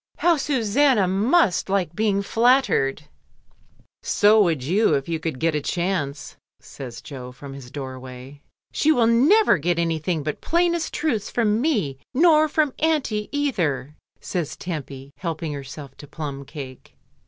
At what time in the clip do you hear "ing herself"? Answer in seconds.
15.43-15.95